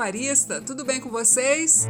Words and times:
pecuarista, 0.00 0.62
tudo 0.62 0.82
bem 0.82 0.98
com 0.98 1.10
vocês? 1.10 1.86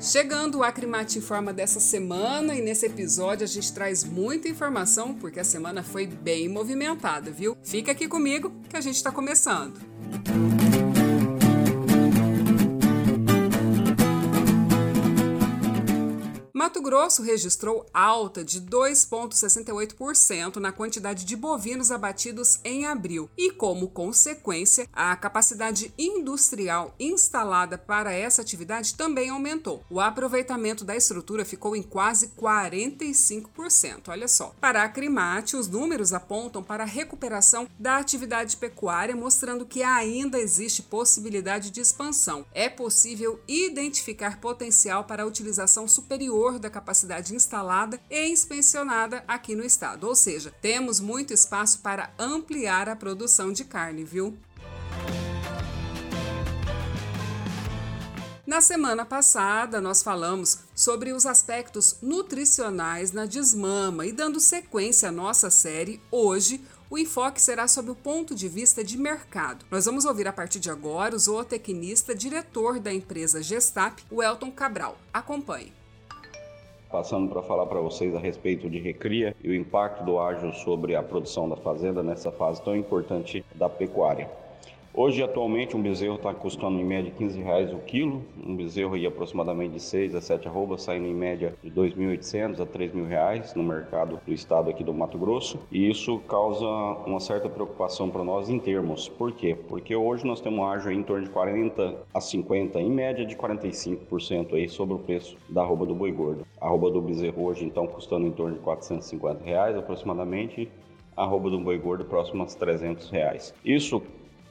Chegando 0.00 0.58
o 0.58 0.62
Acrimate 0.62 1.18
Informa 1.18 1.52
dessa 1.52 1.80
semana 1.80 2.54
e 2.54 2.62
nesse 2.62 2.86
episódio 2.86 3.42
a 3.42 3.48
gente 3.48 3.72
traz 3.72 4.04
muita 4.04 4.48
informação 4.48 5.12
porque 5.12 5.40
a 5.40 5.44
semana 5.44 5.82
foi 5.82 6.06
bem 6.06 6.48
movimentada, 6.48 7.32
viu? 7.32 7.56
Fica 7.64 7.90
aqui 7.90 8.06
comigo 8.06 8.52
que 8.68 8.76
a 8.76 8.80
gente 8.80 8.94
está 8.94 9.10
começando. 9.10 9.93
Mato 16.64 16.80
Grosso 16.80 17.20
registrou 17.22 17.84
alta 17.92 18.42
de 18.42 18.58
2,68% 18.58 20.56
na 20.56 20.72
quantidade 20.72 21.26
de 21.26 21.36
bovinos 21.36 21.90
abatidos 21.90 22.58
em 22.64 22.86
abril 22.86 23.28
e, 23.36 23.50
como 23.50 23.88
consequência, 23.88 24.88
a 24.90 25.14
capacidade 25.14 25.92
industrial 25.98 26.94
instalada 26.98 27.76
para 27.76 28.14
essa 28.14 28.40
atividade 28.40 28.94
também 28.94 29.28
aumentou. 29.28 29.84
O 29.90 30.00
aproveitamento 30.00 30.86
da 30.86 30.96
estrutura 30.96 31.44
ficou 31.44 31.76
em 31.76 31.82
quase 31.82 32.28
45%. 32.28 34.08
Olha 34.08 34.26
só. 34.26 34.54
Para 34.58 34.84
a 34.84 34.88
Crimate, 34.88 35.56
os 35.56 35.68
números 35.68 36.14
apontam 36.14 36.62
para 36.62 36.84
a 36.84 36.86
recuperação 36.86 37.68
da 37.78 37.98
atividade 37.98 38.56
pecuária, 38.56 39.14
mostrando 39.14 39.66
que 39.66 39.82
ainda 39.82 40.38
existe 40.38 40.82
possibilidade 40.82 41.70
de 41.70 41.82
expansão. 41.82 42.46
É 42.54 42.70
possível 42.70 43.38
identificar 43.46 44.40
potencial 44.40 45.04
para 45.04 45.24
a 45.24 45.26
utilização 45.26 45.86
superior 45.86 46.53
da 46.58 46.70
capacidade 46.70 47.34
instalada 47.34 48.00
e 48.10 48.28
inspecionada 48.28 49.24
aqui 49.26 49.54
no 49.54 49.64
estado. 49.64 50.06
Ou 50.06 50.14
seja, 50.14 50.52
temos 50.60 51.00
muito 51.00 51.32
espaço 51.32 51.80
para 51.80 52.12
ampliar 52.18 52.88
a 52.88 52.96
produção 52.96 53.52
de 53.52 53.64
carne, 53.64 54.04
viu? 54.04 54.36
Na 58.46 58.60
semana 58.60 59.06
passada, 59.06 59.80
nós 59.80 60.02
falamos 60.02 60.58
sobre 60.74 61.12
os 61.12 61.24
aspectos 61.24 61.96
nutricionais 62.02 63.10
na 63.10 63.24
desmama 63.24 64.06
e 64.06 64.12
dando 64.12 64.38
sequência 64.38 65.08
à 65.08 65.12
nossa 65.12 65.50
série, 65.50 66.00
hoje 66.10 66.60
o 66.90 66.98
enfoque 66.98 67.40
será 67.40 67.66
sob 67.66 67.90
o 67.90 67.94
ponto 67.94 68.34
de 68.34 68.46
vista 68.46 68.84
de 68.84 68.98
mercado. 68.98 69.64
Nós 69.70 69.86
vamos 69.86 70.04
ouvir 70.04 70.28
a 70.28 70.32
partir 70.32 70.60
de 70.60 70.70
agora 70.70 71.16
o 71.16 71.18
zootecnista 71.18 72.14
diretor 72.14 72.78
da 72.78 72.92
empresa 72.92 73.42
Gestap, 73.42 74.04
o 74.10 74.22
Elton 74.22 74.52
Cabral. 74.52 74.98
Acompanhe 75.12 75.72
passando 76.94 77.28
para 77.28 77.42
falar 77.42 77.66
para 77.66 77.80
vocês 77.80 78.14
a 78.14 78.20
respeito 78.20 78.70
de 78.70 78.78
recria 78.78 79.34
e 79.42 79.48
o 79.48 79.54
impacto 79.54 80.04
do 80.04 80.16
ágio 80.16 80.52
sobre 80.52 80.94
a 80.94 81.02
produção 81.02 81.48
da 81.48 81.56
fazenda 81.56 82.04
nessa 82.04 82.30
fase 82.30 82.62
tão 82.62 82.76
importante 82.76 83.44
da 83.52 83.68
pecuária. 83.68 84.30
Hoje, 84.96 85.24
atualmente, 85.24 85.76
um 85.76 85.82
bezerro 85.82 86.14
está 86.14 86.32
custando 86.32 86.78
em 86.78 86.84
média 86.84 87.10
15 87.10 87.42
reais 87.42 87.72
o 87.72 87.78
quilo. 87.78 88.22
Um 88.46 88.54
bezerro 88.54 88.96
ia 88.96 89.08
aproximadamente 89.08 89.74
de 89.74 89.80
6 89.80 90.14
a 90.14 90.20
7 90.20 90.46
arrobas, 90.46 90.82
saindo 90.82 91.08
em 91.08 91.12
média 91.12 91.52
de 91.64 91.68
2.800 91.68 92.60
a 92.60 92.64
3.000 92.64 93.04
reais 93.04 93.54
no 93.56 93.64
mercado 93.64 94.20
do 94.24 94.32
estado 94.32 94.70
aqui 94.70 94.84
do 94.84 94.94
Mato 94.94 95.18
Grosso. 95.18 95.58
E 95.68 95.90
isso 95.90 96.20
causa 96.28 96.64
uma 97.08 97.18
certa 97.18 97.48
preocupação 97.48 98.08
para 98.08 98.22
nós 98.22 98.48
em 98.48 98.60
termos. 98.60 99.08
Por 99.08 99.32
quê? 99.32 99.58
Porque 99.66 99.96
hoje 99.96 100.24
nós 100.24 100.40
temos 100.40 100.64
ágio 100.64 100.92
em 100.92 101.02
torno 101.02 101.24
de 101.24 101.30
40 101.30 101.96
a 102.14 102.20
50, 102.20 102.80
em 102.80 102.88
média 102.88 103.26
de 103.26 103.34
45% 103.34 104.54
aí 104.54 104.68
sobre 104.68 104.94
o 104.94 105.00
preço 105.00 105.36
da 105.48 105.62
arroba 105.62 105.84
do 105.86 105.94
boi 105.96 106.12
gordo. 106.12 106.46
A 106.60 106.66
arroba 106.66 106.88
do 106.88 107.02
bezerro 107.02 107.42
hoje, 107.42 107.64
então, 107.64 107.84
custando 107.88 108.28
em 108.28 108.30
torno 108.30 108.54
de 108.54 108.60
450 108.60 109.42
reais 109.42 109.76
aproximadamente. 109.76 110.70
Arroba 111.16 111.50
do 111.50 111.58
boi 111.58 111.78
gordo 111.78 112.04
próximo 112.04 112.44
a 112.44 112.46
300 112.46 113.10
reais. 113.10 113.52
Isso 113.64 114.00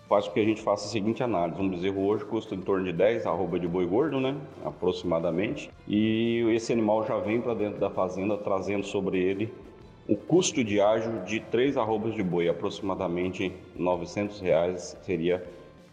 faz 0.08 0.28
com 0.28 0.34
que 0.34 0.40
a 0.40 0.46
gente 0.46 0.62
faça 0.62 0.86
a 0.86 0.90
seguinte 0.90 1.24
análise. 1.24 1.62
Um 1.62 1.69
bezerro 1.69 2.06
hoje 2.06 2.25
custa 2.25 2.56
em 2.56 2.62
torno 2.62 2.86
de 2.86 2.94
10 2.94 3.25
arroba 3.25 3.59
de 3.59 3.68
boi 3.68 3.86
gordo, 3.86 4.19
né? 4.19 4.36
Aproximadamente. 4.64 5.69
E 5.88 6.46
esse 6.52 6.72
animal 6.72 7.06
já 7.06 7.18
vem 7.18 7.41
para 7.41 7.53
dentro 7.53 7.80
da 7.80 7.90
fazenda 7.90 8.38
trazendo 8.38 8.86
sobre 8.86 9.19
ele 9.19 9.52
o 10.08 10.18
custo 10.18 10.64
de 10.64 10.81
ágio 10.81 11.22
de 11.25 11.40
3 11.40 11.78
arrobas 11.78 12.14
de 12.14 12.22
boi, 12.22 12.50
aproximadamente 12.50 13.53
900 13.75 14.41
reais 14.41 14.97
seria 15.02 15.41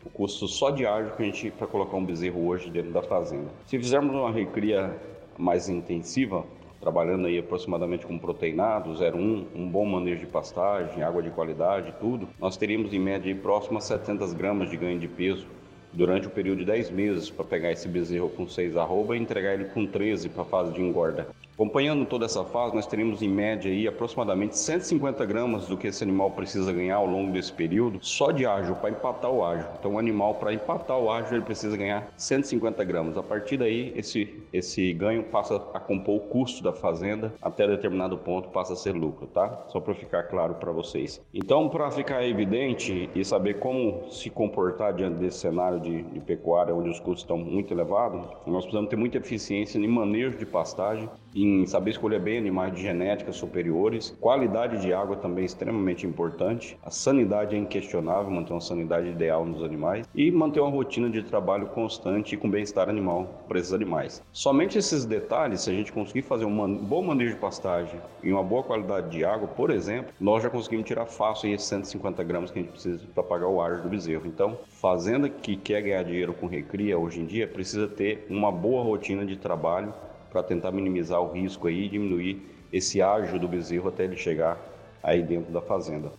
o 0.05 0.11
custo 0.11 0.49
só 0.49 0.71
de 0.71 0.85
ágio 0.85 1.15
que 1.15 1.23
a 1.23 1.27
gente 1.27 1.51
para 1.51 1.67
colocar 1.67 1.97
um 1.97 2.05
bezerro 2.05 2.45
hoje 2.47 2.71
dentro 2.71 2.91
da 2.91 3.03
fazenda. 3.03 3.49
Se 3.67 3.79
fizermos 3.79 4.15
uma 4.15 4.33
recria 4.33 4.97
mais 5.39 5.69
intensiva, 5.69 6.45
trabalhando 6.81 7.27
aí 7.27 7.39
aproximadamente 7.39 8.07
com 8.07 8.19
proteinado, 8.19 8.91
0,1, 8.91 9.47
um 9.55 9.69
bom 9.69 9.85
manejo 9.85 10.21
de 10.21 10.27
pastagem, 10.27 11.03
água 11.03 11.23
de 11.23 11.31
qualidade, 11.31 11.95
tudo, 12.01 12.29
nós 12.39 12.57
teríamos 12.57 12.93
em 12.93 12.99
média 12.99 13.35
próximo 13.37 13.79
a 13.79 13.81
700 13.81 14.33
gramas 14.33 14.71
de 14.71 14.77
ganho 14.77 14.99
de 14.99 15.07
peso 15.07 15.47
durante 15.93 16.27
o 16.27 16.31
período 16.31 16.61
de 16.61 16.65
10 16.65 16.91
meses 16.91 17.31
para 17.31 17.45
pegar 17.45 17.73
esse 17.73 17.89
bezerro 17.89 18.31
com 18.31 18.49
6 18.49 18.77
arroba 18.77 19.17
e 19.17 19.21
entregar 19.21 19.55
ele 19.55 19.67
com 19.67 19.87
13 19.87 20.29
para 20.29 20.43
a 20.43 20.47
fase 20.47 20.73
de 20.73 20.81
engorda. 20.81 21.29
Acompanhando 21.61 22.07
toda 22.07 22.25
essa 22.25 22.43
fase, 22.43 22.75
nós 22.75 22.87
teríamos 22.87 23.21
em 23.21 23.29
média 23.29 23.71
aí 23.71 23.87
aproximadamente 23.87 24.57
150 24.57 25.27
gramas 25.27 25.69
do 25.69 25.77
que 25.77 25.89
esse 25.89 26.03
animal 26.03 26.31
precisa 26.31 26.73
ganhar 26.73 26.97
ao 26.97 27.05
longo 27.05 27.31
desse 27.33 27.53
período, 27.53 27.99
só 28.01 28.31
de 28.31 28.47
ágio, 28.47 28.75
para 28.77 28.89
empatar 28.89 29.31
o 29.31 29.45
ágio. 29.45 29.69
Então, 29.79 29.93
o 29.93 29.99
animal, 29.99 30.37
para 30.37 30.55
empatar 30.55 30.99
o 30.99 31.11
ágio, 31.11 31.35
ele 31.35 31.45
precisa 31.45 31.77
ganhar 31.77 32.11
150 32.17 32.83
gramas. 32.85 33.19
A 33.19 33.23
partir 33.23 33.59
daí, 33.59 33.93
esse, 33.95 34.43
esse 34.51 34.91
ganho 34.95 35.25
passa 35.25 35.57
a 35.75 35.79
compor 35.79 36.17
o 36.17 36.21
custo 36.21 36.63
da 36.63 36.73
fazenda, 36.73 37.31
até 37.43 37.67
determinado 37.69 38.17
ponto 38.17 38.49
passa 38.49 38.73
a 38.73 38.77
ser 38.77 38.93
lucro, 38.93 39.27
tá? 39.27 39.67
Só 39.69 39.81
para 39.81 39.95
ficar 39.95 40.23
claro 40.23 40.55
para 40.55 40.73
vocês. 40.73 41.21
Então, 41.35 41.69
para 41.69 41.91
ficar 41.91 42.27
evidente 42.27 43.11
e 43.15 43.23
saber 43.23 43.59
como 43.59 44.11
se 44.11 44.31
comportar 44.31 44.95
diante 44.95 45.19
desse 45.19 45.41
cenário 45.41 45.79
de, 45.79 46.05
de 46.05 46.21
pecuária, 46.21 46.75
onde 46.75 46.89
os 46.89 46.99
custos 46.99 47.21
estão 47.21 47.37
muito 47.37 47.75
elevados, 47.75 48.27
nós 48.47 48.65
precisamos 48.65 48.89
ter 48.89 48.97
muita 48.97 49.19
eficiência 49.19 49.79
em 49.79 49.87
manejo 49.87 50.39
de 50.39 50.47
pastagem, 50.47 51.07
em 51.35 51.67
saber 51.67 51.91
escolher 51.91 52.21
bem 52.21 52.39
animais 52.39 52.75
de 52.75 52.83
genética 52.83 53.33
superiores. 53.33 54.17
Qualidade 54.21 54.81
de 54.81 54.93
água 54.93 55.17
também 55.17 55.43
é 55.43 55.47
extremamente 55.47 56.07
importante. 56.07 56.79
A 56.83 56.91
sanidade 56.91 57.55
é 57.55 57.59
inquestionável, 57.59 58.31
manter 58.31 58.53
uma 58.53 58.61
sanidade 58.61 59.09
ideal 59.09 59.45
nos 59.45 59.63
animais 59.63 60.07
e 60.15 60.31
manter 60.31 60.61
uma 60.61 60.71
rotina 60.71 61.09
de 61.09 61.23
trabalho 61.23 61.67
constante 61.69 62.35
e 62.35 62.39
com 62.39 62.49
bem-estar 62.49 62.89
animal 62.89 63.45
para 63.49 63.59
esses 63.59 63.73
animais. 63.73 64.23
Somente 64.33 64.79
esses 64.79 65.05
detalhes, 65.05 65.63
se 65.63 65.71
a 65.71 65.75
gente 65.75 65.93
conseguir 65.93 66.23
fazer 66.23 66.45
um 66.45 66.75
bom 66.77 67.03
manejo 67.03 67.35
de 67.35 67.41
pastagem 67.41 68.01
e 68.23 68.33
uma 68.33 68.43
boa 68.43 68.63
qualidade 68.63 69.11
de 69.11 69.25
água, 69.25 69.49
por 69.49 69.71
exemplo, 69.71 70.13
nós 70.21 70.43
já 70.43 70.51
conseguimos 70.51 70.87
tirar 70.87 71.07
fácil 71.07 71.53
esses 71.53 71.67
150 71.69 72.23
gramas 72.25 72.51
que 72.51 72.59
a 72.59 72.63
gente 72.63 72.73
precisa 72.73 73.01
para 73.15 73.23
pagar 73.23 73.49
o 73.49 73.61
ar 73.61 73.79
do 73.79 73.89
bezerro. 73.89 74.27
Então, 74.27 74.59
fazenda 74.69 75.29
que 75.29 75.57
quer 75.57 75.83
ganhar 75.83 76.03
dinheiro 76.03 76.33
com 76.33 76.47
recria 76.47 76.99
hoje 76.99 77.21
em 77.21 77.27
dia 77.27 77.47
precisa 77.47 77.87
ter 77.87 78.27
uma 78.29 78.51
boa 78.51 78.83
rotina 78.83 79.25
de 79.25 79.37
trabalho 79.37 79.93
para 80.31 80.43
tentar 80.43 80.71
minimizar 80.73 81.21
o 81.21 81.33
risco 81.33 81.67
aí 81.69 81.87
e 81.87 81.89
diminuir 81.89 82.43
esse 82.73 83.03
ágio 83.03 83.39
do 83.39 83.49
bezerro 83.49 83.89
até 83.89 84.05
ele 84.05 84.17
chegar 84.17 84.59
aí 85.03 85.23
dentro 85.23 85.53
da 85.53 85.61
fazenda. 85.61 86.13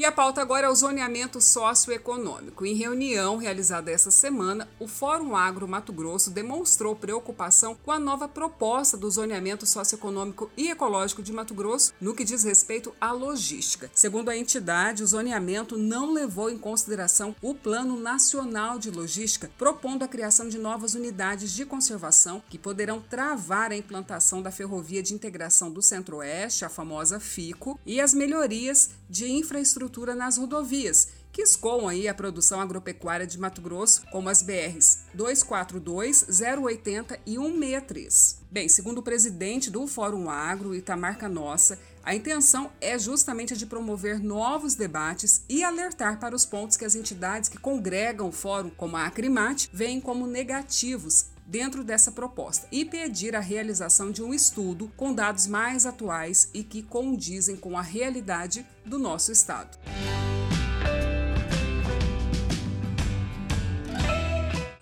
E 0.00 0.04
a 0.06 0.10
pauta 0.10 0.40
agora 0.40 0.66
é 0.66 0.70
o 0.70 0.74
zoneamento 0.74 1.42
socioeconômico. 1.42 2.64
Em 2.64 2.74
reunião 2.74 3.36
realizada 3.36 3.90
essa 3.90 4.10
semana, 4.10 4.66
o 4.78 4.88
Fórum 4.88 5.36
Agro 5.36 5.68
Mato 5.68 5.92
Grosso 5.92 6.30
demonstrou 6.30 6.96
preocupação 6.96 7.76
com 7.84 7.92
a 7.92 7.98
nova 7.98 8.26
proposta 8.26 8.96
do 8.96 9.10
zoneamento 9.10 9.66
socioeconômico 9.66 10.50
e 10.56 10.70
ecológico 10.70 11.22
de 11.22 11.34
Mato 11.34 11.52
Grosso 11.52 11.92
no 12.00 12.14
que 12.14 12.24
diz 12.24 12.44
respeito 12.44 12.94
à 12.98 13.12
logística. 13.12 13.90
Segundo 13.94 14.30
a 14.30 14.36
entidade, 14.38 15.02
o 15.02 15.06
zoneamento 15.06 15.76
não 15.76 16.14
levou 16.14 16.48
em 16.48 16.56
consideração 16.56 17.36
o 17.42 17.54
Plano 17.54 18.00
Nacional 18.00 18.78
de 18.78 18.90
Logística, 18.90 19.50
propondo 19.58 20.02
a 20.02 20.08
criação 20.08 20.48
de 20.48 20.56
novas 20.56 20.94
unidades 20.94 21.52
de 21.52 21.66
conservação 21.66 22.42
que 22.48 22.56
poderão 22.56 23.02
travar 23.02 23.70
a 23.70 23.76
implantação 23.76 24.40
da 24.40 24.50
ferrovia 24.50 25.02
de 25.02 25.12
integração 25.12 25.70
do 25.70 25.82
Centro-Oeste, 25.82 26.64
a 26.64 26.70
famosa 26.70 27.20
FICO, 27.20 27.78
e 27.84 28.00
as 28.00 28.14
melhorias 28.14 28.92
de 29.10 29.30
infraestrutura 29.30 29.89
infraestrutura 29.90 30.14
nas 30.14 30.38
rodovias, 30.38 31.08
que 31.32 31.42
escoam 31.42 31.88
aí 31.88 32.08
a 32.08 32.14
produção 32.14 32.60
agropecuária 32.60 33.26
de 33.26 33.38
Mato 33.38 33.60
Grosso, 33.60 34.02
como 34.10 34.28
as 34.28 34.42
BRs 34.42 35.00
242, 35.14 36.26
080 36.62 37.18
e 37.26 37.36
163. 37.36 38.38
Bem, 38.50 38.68
segundo 38.68 38.98
o 38.98 39.02
presidente 39.02 39.70
do 39.70 39.86
Fórum 39.86 40.30
Agro, 40.30 40.74
Itamar 40.74 41.18
Canossa, 41.18 41.78
a 42.02 42.14
intenção 42.14 42.70
é 42.80 42.98
justamente 42.98 43.52
a 43.52 43.56
de 43.56 43.66
promover 43.66 44.18
novos 44.18 44.74
debates 44.74 45.42
e 45.48 45.62
alertar 45.62 46.18
para 46.18 46.34
os 46.34 46.46
pontos 46.46 46.76
que 46.76 46.84
as 46.84 46.94
entidades 46.94 47.48
que 47.48 47.58
congregam 47.58 48.28
o 48.28 48.32
fórum, 48.32 48.70
como 48.70 48.96
a 48.96 49.04
Acrimate, 49.06 49.68
veem 49.72 50.00
como 50.00 50.26
negativos 50.26 51.26
dentro 51.50 51.82
dessa 51.82 52.12
proposta 52.12 52.68
e 52.70 52.84
pedir 52.84 53.34
a 53.34 53.40
realização 53.40 54.12
de 54.12 54.22
um 54.22 54.32
estudo 54.32 54.90
com 54.96 55.12
dados 55.12 55.48
mais 55.48 55.84
atuais 55.84 56.48
e 56.54 56.62
que 56.62 56.80
condizem 56.80 57.56
com 57.56 57.76
a 57.76 57.82
realidade 57.82 58.64
do 58.86 58.98
nosso 58.98 59.32
estado. 59.32 59.76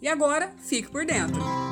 E 0.02 0.08
agora, 0.10 0.54
fique 0.60 0.92
por 0.92 1.06
dentro. 1.06 1.63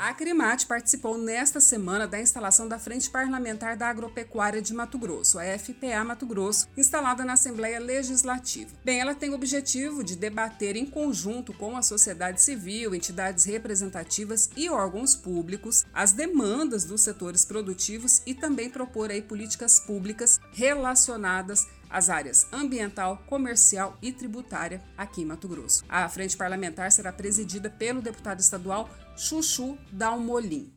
A 0.00 0.08
Acrimate 0.08 0.66
participou 0.66 1.18
nesta 1.18 1.60
semana 1.60 2.08
da 2.08 2.18
instalação 2.18 2.66
da 2.66 2.78
Frente 2.78 3.10
Parlamentar 3.10 3.76
da 3.76 3.86
Agropecuária 3.90 4.62
de 4.62 4.72
Mato 4.72 4.96
Grosso, 4.96 5.38
a 5.38 5.42
FPA 5.58 6.02
Mato 6.02 6.24
Grosso, 6.24 6.66
instalada 6.74 7.22
na 7.22 7.34
Assembleia 7.34 7.78
Legislativa. 7.78 8.70
Bem, 8.82 8.98
ela 8.98 9.14
tem 9.14 9.28
o 9.28 9.34
objetivo 9.34 10.02
de 10.02 10.16
debater 10.16 10.74
em 10.74 10.86
conjunto 10.86 11.52
com 11.52 11.76
a 11.76 11.82
sociedade 11.82 12.40
civil, 12.40 12.94
entidades 12.94 13.44
representativas 13.44 14.48
e 14.56 14.70
órgãos 14.70 15.14
públicos 15.14 15.84
as 15.92 16.12
demandas 16.12 16.84
dos 16.84 17.02
setores 17.02 17.44
produtivos 17.44 18.22
e 18.24 18.34
também 18.34 18.70
propor 18.70 19.10
aí 19.10 19.20
políticas 19.20 19.80
públicas 19.80 20.40
relacionadas 20.54 21.66
as 21.90 22.08
áreas 22.08 22.46
ambiental, 22.52 23.22
comercial 23.26 23.96
e 24.00 24.12
tributária 24.12 24.82
aqui 24.96 25.22
em 25.22 25.24
Mato 25.24 25.48
Grosso. 25.48 25.84
A 25.88 26.08
frente 26.08 26.36
parlamentar 26.36 26.90
será 26.92 27.12
presidida 27.12 27.68
pelo 27.68 28.00
deputado 28.00 28.40
estadual 28.40 28.88
Chuchu 29.16 29.76
Dalmolin. 29.92 30.72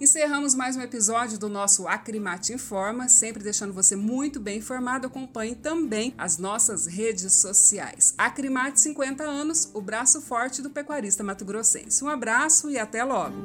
Encerramos 0.00 0.54
mais 0.54 0.76
um 0.76 0.80
episódio 0.80 1.38
do 1.38 1.48
nosso 1.48 1.86
Acrimate 1.86 2.52
Informa, 2.52 3.08
sempre 3.08 3.44
deixando 3.44 3.72
você 3.72 3.94
muito 3.94 4.40
bem 4.40 4.58
informado. 4.58 5.06
Acompanhe 5.06 5.54
também 5.54 6.14
as 6.18 6.36
nossas 6.36 6.86
redes 6.86 7.34
sociais. 7.34 8.14
Acrimate 8.18 8.80
50 8.80 9.22
anos, 9.22 9.70
o 9.72 9.80
braço 9.80 10.20
forte 10.20 10.62
do 10.62 10.70
pecuarista 10.70 11.22
mato-grossense. 11.22 12.02
Um 12.02 12.08
abraço 12.08 12.68
e 12.68 12.78
até 12.78 13.04
logo! 13.04 13.36